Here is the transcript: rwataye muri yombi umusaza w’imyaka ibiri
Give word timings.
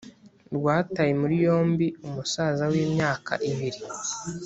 rwataye 0.55 1.13
muri 1.21 1.35
yombi 1.45 1.87
umusaza 2.07 2.63
w’imyaka 2.71 3.31
ibiri 3.51 3.81